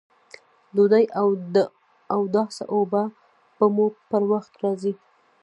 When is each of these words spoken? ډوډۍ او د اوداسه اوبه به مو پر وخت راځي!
ډوډۍ 0.75 1.05
او 1.19 1.27
د 1.55 1.55
اوداسه 2.15 2.63
اوبه 2.73 3.01
به 3.57 3.65
مو 3.75 3.85
پر 4.09 4.21
وخت 4.31 4.53
راځي! 4.63 4.93